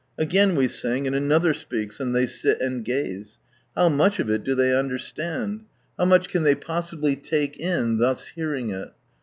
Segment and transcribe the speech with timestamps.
[0.17, 3.37] Again we sing, and another speaks, and they sic and gaze.
[3.75, 5.65] How much of it do they understand?
[5.95, 8.89] How much can they possibly Cake in thus hearing it